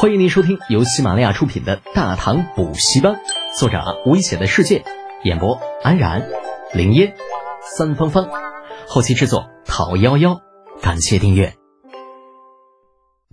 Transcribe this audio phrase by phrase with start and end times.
[0.00, 3.14] 欢迎您收听由喜马拉雅出品的《大唐补习班》，
[3.58, 4.84] 作者危险的世界，
[5.24, 6.28] 演播安然、
[6.72, 7.16] 林烟、
[7.76, 8.28] 三芳芳，
[8.86, 10.40] 后期制作陶幺幺。
[10.80, 11.56] 感谢订阅。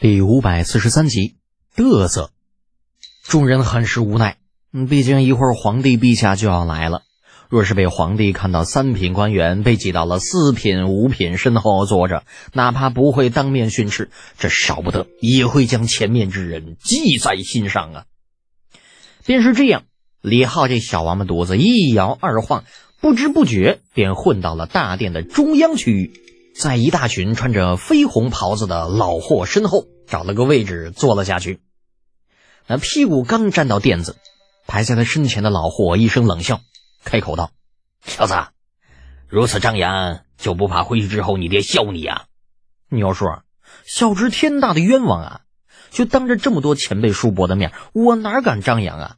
[0.00, 1.36] 第五百四十三集，
[1.76, 2.30] 嘚瑟。
[3.24, 4.38] 众人很是无奈，
[4.88, 7.02] 毕竟一会儿皇帝陛下就要来了。
[7.48, 18.04] 若是被皇帝看到三品官员被挤到了四品、五品身后坐着，哪怕不会当面训斥，这少不得也会将前面之人记在心上啊。
[19.24, 19.84] 便是这样，
[20.20, 22.64] 李浩这小王八犊子一摇二晃，
[23.00, 26.12] 不知不觉便混到了大殿的中央区域，
[26.56, 31.60] 在一大群穿着绯红袍子的老货身后找了个位置坐了下去。
[32.66, 34.16] 那屁股刚沾到垫子，
[34.66, 36.60] 排在他身前的老货一声冷笑。
[37.04, 37.50] 开口道
[38.02, 38.34] ：“小子，
[39.28, 42.24] 如此张扬，就不怕回去之后你爹笑你呀？”
[42.90, 43.26] 牛叔，
[43.84, 45.40] 小侄天大的冤枉啊！
[45.90, 49.16] 就当着这么多前辈叔伯的面，我哪敢张扬啊？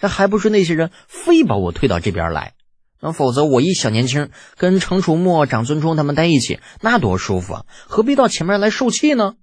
[0.00, 2.54] 这还不是那些人非把我推到这边来？
[3.00, 7.66] 那否则我一小年轻跟程楚墨、长尊冲他们在一起，那多舒服啊！
[7.86, 9.36] 何必到前面来受气呢？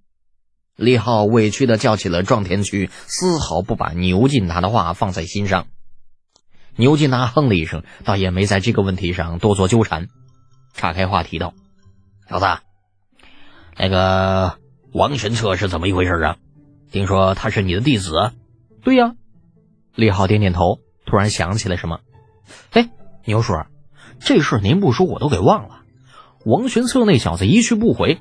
[0.76, 5.68] 李浩委屈的叫起了撞天区，丝毫不把牛进达的话放在心上。
[6.78, 10.08] 牛金达哼了一声，倒也没在这个问题上多做纠缠，
[10.74, 11.54] 岔开话题道
[12.30, 12.46] ：“小子，
[13.78, 14.58] 那个
[14.92, 16.38] 王玄策是怎么一回事啊？
[16.92, 18.34] 听说他是你的弟子
[18.84, 19.14] ？”“对呀。”
[19.96, 22.02] 李浩点点头，突然想起来什么
[22.72, 22.90] ：“哎，
[23.24, 23.54] 牛叔，
[24.20, 25.84] 这事您不说我都给忘了。
[26.46, 28.20] 王玄策那小子一去不回，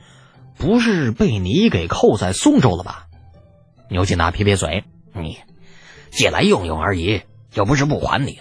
[0.57, 3.07] 不是被你给扣在宋州了吧？”
[3.91, 5.39] 牛金达撇撇嘴：“你
[6.13, 7.23] 借来用用而已。”
[7.55, 8.41] 又不是不还你。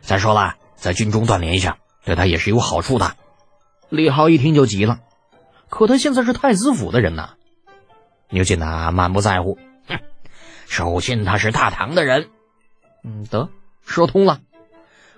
[0.00, 3.14] 再说了，在军中锻炼一下，对他也是有好处的。
[3.90, 5.00] 李浩一听就急了，
[5.68, 7.34] 可他现在是太子府的人呐。
[8.30, 9.98] 牛金达满不在乎，哼，
[10.66, 12.28] 首先他是大唐的人。
[13.04, 13.48] 嗯，得
[13.84, 14.40] 说通了。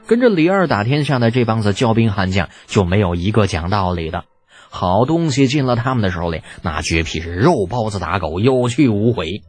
[0.06, 4.24] 跟着李二打天下的这帮子骄兵悍将，就没有一个讲道理的。
[4.70, 9.42] 好东西进了他们的手里，那绝皮是肉包子打狗，有去无回。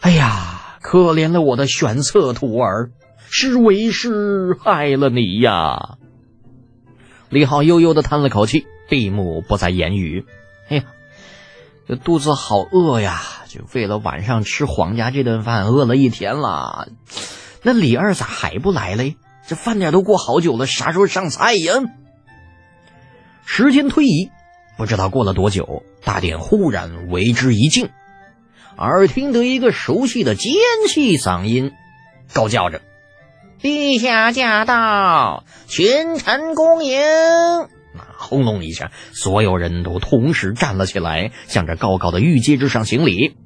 [0.00, 0.59] 哎呀！
[0.80, 2.90] 可怜了我的玄策徒儿，
[3.28, 5.98] 是为师害了你呀！
[7.28, 10.24] 李浩悠悠的叹了口气，闭目不再言语。
[10.68, 10.84] 哎呀，
[11.86, 13.20] 这肚子好饿呀！
[13.46, 16.88] 就为了晚上吃皇家这顿饭，饿了一天了。
[17.62, 19.16] 那李二咋还不来嘞？
[19.46, 21.74] 这饭点都过好久了，啥时候上菜呀？
[23.44, 24.30] 时间推移，
[24.78, 27.90] 不知道过了多久，大殿忽然为之一静。
[28.80, 30.54] 耳听得一个熟悉的尖
[30.88, 31.72] 细嗓音，
[32.32, 32.80] 高叫着
[33.60, 36.98] ：“陛下驾到，群臣恭迎！”
[37.92, 43.36] 那轰隆一下，所有人都同时站了起来，向着高高的御阶之上行礼：“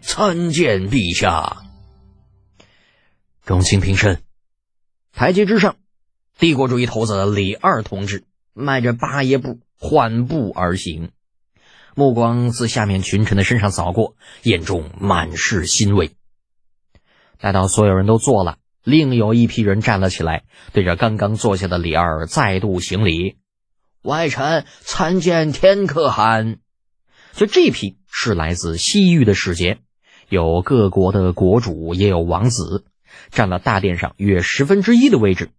[0.00, 1.58] 参见陛下！”
[3.44, 4.22] 众卿平身。
[5.12, 5.76] 台阶之上，
[6.38, 8.24] 帝国主义头子李二同志
[8.54, 11.10] 迈着八爷步缓步而行。
[11.98, 14.14] 目光自下面群臣的身上扫过，
[14.44, 16.12] 眼中满是欣慰。
[17.40, 23.38] 待到所有人都坐了，另有一批人站了起来，对着刚刚坐下的李二再度行礼
[24.02, 26.58] ：“外臣参见天可汗。”
[27.34, 29.78] 就这批是来自西域的使节，
[30.28, 32.84] 有各国的国主，也有王子，
[33.30, 35.50] 占了大殿上约十分之一的位置。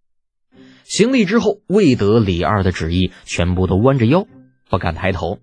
[0.85, 4.25] 行礼之后，未得李二的旨意，全部都弯着腰，
[4.69, 5.39] 不敢抬头。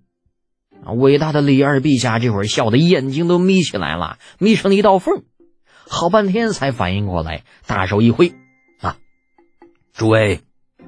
[0.93, 5.25] 伟大的李二陛下这会儿笑的眼睛都眯起来了，眯成了一道缝，
[5.89, 8.35] 好半天才反应过来，大手一挥
[8.81, 8.97] ：“啊，
[9.93, 10.41] 诸位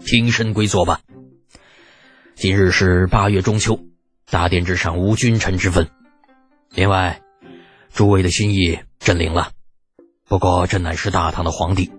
[0.04, 1.00] 平身归坐吧。
[2.34, 3.80] 今日是八月中秋，
[4.30, 5.88] 大殿之上无君臣之分。
[6.72, 7.20] 另外，
[7.92, 9.50] 诸位的心意朕领了，
[10.28, 11.90] 不过朕乃是大唐的皇帝，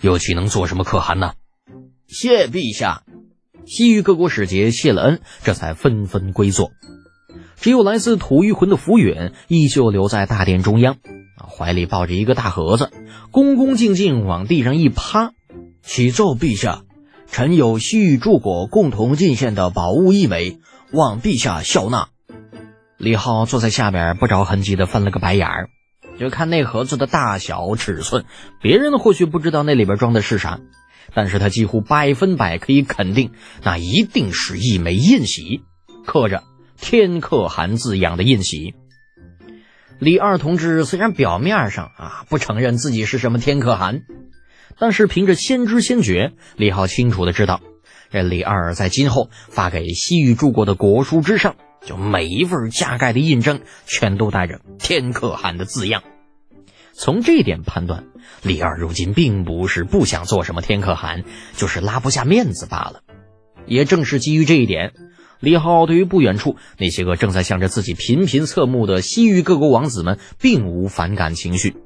[0.00, 1.34] 又岂能做什么可汗呢？
[2.06, 3.02] 谢陛下。”
[3.66, 6.70] 西域各国使节谢了恩，这才纷纷归坐。
[7.64, 10.98] 只有来自吐谷浑的浮远依旧留在大殿中央，
[11.38, 12.90] 怀里抱着一个大盒子，
[13.30, 15.32] 恭恭敬敬往地上一趴，
[15.80, 16.82] 启奏陛下，
[17.26, 20.58] 臣有西域诸国共同进献的宝物一枚，
[20.92, 22.08] 望陛下笑纳。
[22.98, 25.70] 李浩坐在下边，不着痕迹的翻了个白眼儿，
[26.20, 28.26] 就看那盒子的大小尺寸，
[28.60, 30.60] 别人或许不知道那里边装的是啥，
[31.14, 33.30] 但是他几乎百分百可以肯定，
[33.62, 35.62] 那一定是一枚印玺，
[36.04, 36.42] 刻着。
[36.84, 38.74] 天可汗字样的印玺，
[39.98, 44.02] 李二同志虽然表面上啊不承认自己是什么天可汗，
[44.78, 47.62] 但是凭着先知先觉，李浩清楚的知道，
[48.10, 56.02] 这李二在今后发给西域诸国的国书之上，就每一份加盖的印章全都带着“天可汗”的字样。
[56.92, 58.04] 从这点判断，
[58.42, 61.24] 李二如今并不是不想做什么天可汗，
[61.56, 63.00] 就是拉不下面子罢了。
[63.66, 64.92] 也正是基于这一点，
[65.40, 71.76] 李浩对于不远处那些个正在向着自己频频侧目的西域各国王子们，并无反感情绪。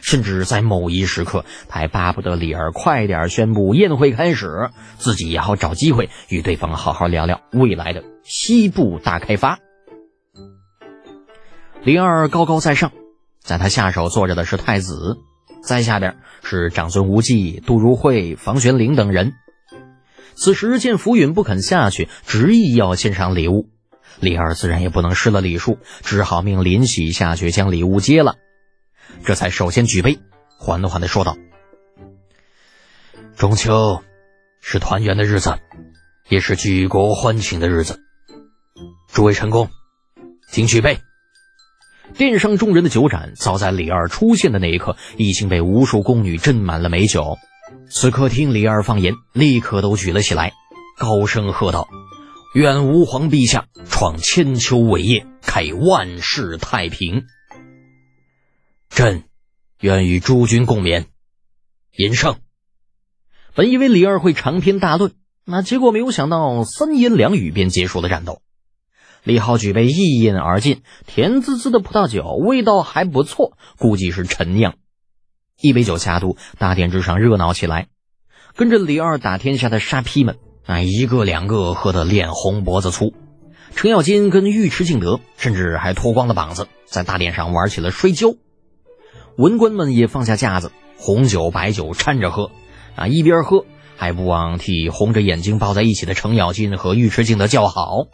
[0.00, 9.58] 甚至在某一时刻，他还巴不得李儿快点宣布宴会开始，自己也好找机会与对方好好聊聊未来的西部大开发。
[11.82, 12.92] 李二高高在上，
[13.40, 15.18] 在他下手坐着的是太子，
[15.64, 19.32] 在下边是长孙无忌、杜如晦、房玄龄等人。
[20.34, 23.68] 此时见浮云不肯下去，执意要献上礼物，
[24.20, 28.36] 李二自然也不能失了礼数，只好命林喜下去将礼物接了。
[29.24, 30.18] 这才首先举杯，
[30.58, 31.36] 缓缓的说道
[33.36, 34.02] ：“中秋
[34.60, 35.58] 是团圆的日子，
[36.28, 38.00] 也是举国欢庆的日子。
[39.12, 39.68] 诸位臣工，
[40.50, 40.98] 请举杯。”
[42.14, 47.38] 殿上众人的酒盏，早在李二出现的那一刻，已经被无数宫女斟满了美酒。
[47.94, 50.54] 此刻听李二放言，立刻都举了起来，
[50.98, 51.88] 高声喝道
[52.56, 57.24] ：“愿吾皇陛下创千秋伟业，开万世太平。”
[58.88, 59.24] 朕
[59.78, 61.04] 愿与诸君共勉，
[61.94, 62.36] 饮胜。
[63.54, 65.12] 本以为李二会长篇大论，
[65.44, 68.40] 那结果没有想到三言两语便结束了战斗。
[69.22, 74.76] 李浩举杯一饮而尽，甜滋滋的葡萄酒味道还不错，估计是陈酿。
[75.60, 77.88] 一杯酒下肚，大殿之上热闹起来。
[78.54, 83.14] 跟着李二打天下的沙批们，那一个两个喝得脸红脖子粗。
[83.74, 88.34] 程咬金跟尉迟敬德甚至还脱光了膀子，在大殿上玩起了摔跤。
[89.38, 92.50] 文官们也放下架子，红酒白酒掺着喝，
[92.96, 93.64] 啊，一边喝
[93.96, 98.08] 还不忘替红着眼睛抱在一起的程咬金和尉迟敬德叫好。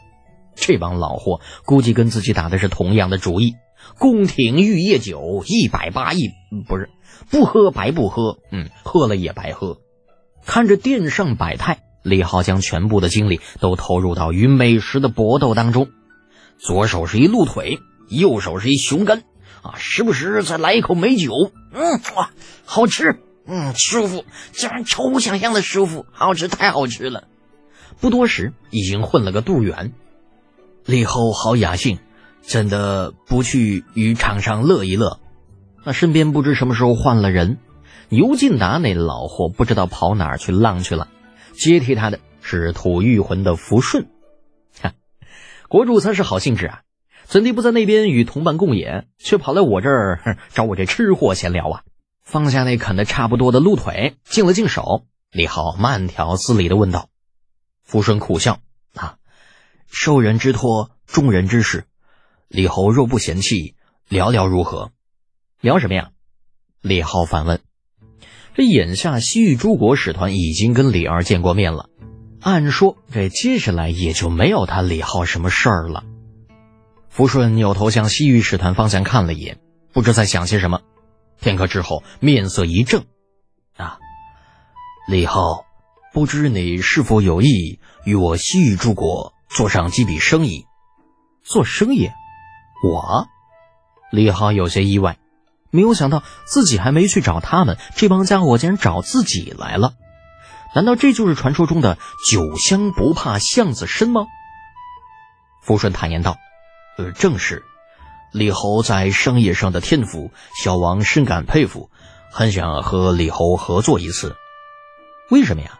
[0.55, 3.55] 这帮老货估计跟自己打的是同样的主意，
[3.99, 6.31] 宫廷玉液酒一百八一，
[6.67, 6.91] 不是
[7.31, 9.79] 不喝白不喝，嗯，喝了也白喝。
[10.47, 15.89] 看着殿上百态，李浩将全部的精力都投入到与美食的搏斗当中，
[16.59, 17.79] 左手是一鹿腿，
[18.09, 19.25] 右手是一熊肝。
[19.61, 21.33] 啊，时不时再来一口美酒，
[21.73, 22.31] 嗯，哇，
[22.65, 27.25] 好吃，嗯，舒服，竟然超乎想象的舒服，好吃，太好吃了。
[28.01, 29.93] 不多时，已经混了个肚圆。
[30.87, 31.99] 李后好雅兴，
[32.43, 35.21] 真的不去与场上乐一乐。
[35.85, 37.59] 那身边不知什么时候换了人，
[38.09, 41.09] 牛进达那老货不知道跑哪儿去浪去了，
[41.53, 44.09] 接替他的是吐玉魂的福顺。
[44.81, 44.93] 哈，
[45.69, 46.83] 国主才是好兴致啊。
[47.25, 51.83] 怎地不在那边与同伴共饮，却跑来我这儿找我这吃货闲聊啊？
[52.25, 57.09] 放下那啃的差不多的鹿腿，净了净手，李浩慢条斯理的问道
[57.85, 58.61] ：“福顺苦笑
[58.95, 59.17] 啊，
[59.87, 61.85] 受人之托，众人之事，
[62.49, 63.75] 李侯若不嫌弃，
[64.09, 64.91] 聊聊如何？
[65.61, 66.11] 聊什么呀？”
[66.81, 67.61] 李浩反问
[68.55, 71.91] ：“这眼下西域诸国使团已经跟李二见过面了，
[72.41, 76.05] 按说这接下来也就没有他李浩什么事儿了。”
[77.11, 79.59] 福顺扭头向西域使团方向看了一眼，
[79.93, 80.83] 不知在想些什么。
[81.41, 83.05] 片刻之后，面色一正
[83.77, 83.99] ：“啊，
[85.09, 85.65] 李浩，
[86.13, 90.65] 不知你是否有意与我西域诸国做上几笔生意？
[91.43, 92.11] 做生意？
[92.83, 93.27] 我？”
[94.13, 95.19] 李浩有些意外，
[95.71, 99.95] 没有想到自己还没去找他们，这帮家伙竟然找自己来了。
[100.75, 104.27] 难道这就是传说中的“酒香不怕巷子深”吗？
[105.63, 106.37] 福顺坦言道。
[106.99, 107.65] 呃，正是，
[108.33, 110.31] 李侯在商业上的天赋，
[110.63, 111.91] 小王深感佩服，
[112.33, 114.37] 很想和李侯合作一次。
[115.31, 115.79] 为什么呀？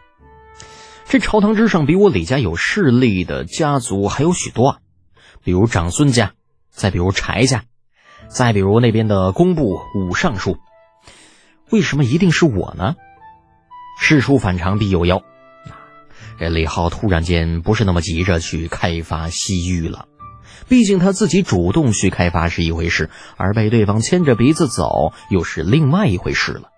[1.09, 4.79] 这朝堂之上比我李家有势力的家族还有许多啊，
[5.43, 6.35] 比如长孙家，
[6.79, 7.65] 再比如柴家，
[8.29, 10.59] 再比如那边的工部武尚书。
[11.71, 12.95] 为什么一定是我呢？
[14.01, 15.21] 事出反常必有妖。
[16.39, 20.07] 这李浩突然间不是那么急着去开发西域了。
[20.69, 26.71] 毕竟他自己主动去开发是一回事，而被对方牵着鼻子走又是另外一回事了。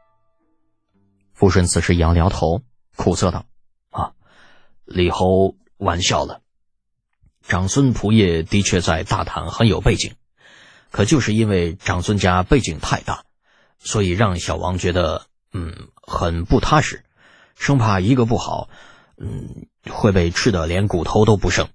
[1.34, 2.62] 福顺此时摇摇头，
[2.96, 3.44] 苦涩道
[3.92, 4.12] ：“啊，
[4.86, 6.40] 李侯玩笑了。
[7.46, 10.14] 长孙仆业的确在大唐很有背景，
[10.90, 13.24] 可就是因为长孙家背景太大，
[13.78, 17.04] 所以让小王觉得嗯很不踏实，
[17.56, 18.68] 生怕一个不好，
[19.18, 21.68] 嗯会被吃的连骨头都不剩。”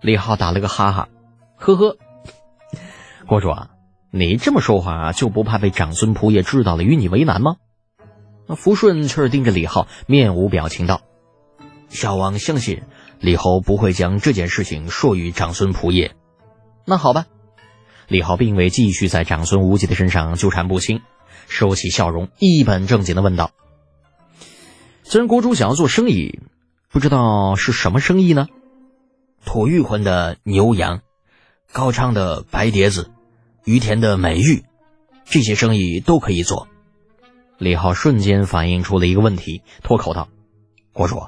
[0.00, 1.08] 李浩打了个哈哈。
[1.56, 1.96] 呵呵，
[3.26, 3.70] 国主啊，
[4.10, 7.56] 你这么说话就不怕被长孙仆爷知道了与你为难吗？
[8.46, 11.00] 那福顺却是盯着李浩，面无表情道
[11.88, 12.82] ：“小王相信
[13.24, 16.14] 李侯不会将这件事情说与长孙仆也。
[16.84, 17.24] 那好吧，
[18.06, 21.00] 李浩并未继续在长孙无忌的身上纠缠不清，
[21.48, 23.52] 收起笑容，一本正经的问道
[25.04, 26.38] ：“虽然国主想要做生意，
[26.90, 28.46] 不知道是什么生意呢？
[29.46, 31.00] 吐玉魂的牛羊，
[31.72, 33.10] 高昌的白碟子，
[33.64, 34.64] 于田的美玉，
[35.24, 36.68] 这些生意都可以做。”
[37.56, 40.28] 李浩瞬间反应出了一个问题，脱口道
[40.92, 41.22] ：“国主。”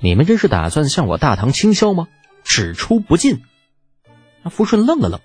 [0.00, 2.08] 你们这是打算向我大唐倾销吗？
[2.42, 3.42] 只出不进。
[4.42, 5.20] 那福顺愣了愣，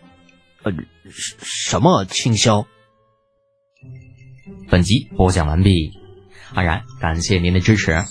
[0.63, 0.73] 呃，
[1.11, 2.67] 什么倾销？
[4.69, 5.93] 本集播讲完毕，
[6.53, 8.03] 安然感谢您的支持。